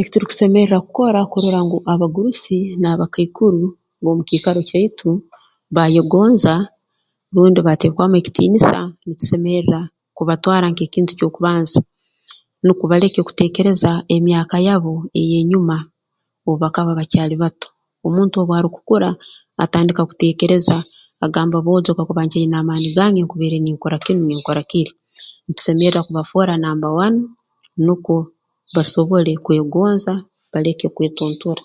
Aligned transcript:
Ekiturukusemerra 0.00 0.76
kukora 0.84 1.20
kurora 1.32 1.60
ngu 1.66 1.78
abagurusi 1.92 2.56
n'abakaikuru 2.80 3.62
b'omu 4.02 4.22
kiikaro 4.28 4.60
kyaitu 4.68 5.10
baayegonza 5.74 6.54
rundi 7.34 7.60
bateekwamu 7.66 8.14
ekitiinisa 8.18 8.78
ntusemerra 9.10 9.80
kubatwara 10.16 10.66
nk'ekintu 10.70 11.12
ky'okubanza 11.18 11.80
nukwo 12.64 12.84
baleke 12.90 13.20
kuteekereza 13.26 13.90
emyaka 14.16 14.56
yabo 14.66 14.92
ey'enyuma 15.20 15.76
obu 16.46 16.56
bakaba 16.62 16.92
bakyali 17.00 17.34
bato 17.42 17.68
omuntu 18.06 18.34
obu 18.38 18.52
arukukura 18.58 19.08
atandika 19.64 20.02
kuteekereza 20.08 20.74
agamba 21.24 21.56
boojo 21.66 21.90
kakuba 21.96 22.22
nkyaine 22.24 22.56
amaani 22.58 23.18
nkubaire 23.24 23.58
ninkora 23.60 23.96
kinu 24.04 24.22
ninkora 24.26 24.62
kiri 24.70 24.92
ntusemerra 25.48 26.00
kubafoora 26.06 26.54
number 26.64 26.92
one 27.06 27.16
nukwo 27.86 28.16
basobole 28.74 29.32
kwegonza 29.44 30.12
baleke 30.52 30.86
kwetuntura 30.94 31.62